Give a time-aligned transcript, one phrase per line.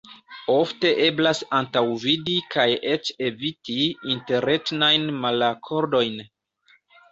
[0.51, 2.65] Ofte eblas antaŭvidi kaj
[2.95, 3.77] eĉ eviti
[4.17, 6.21] interetnajn malakordojn.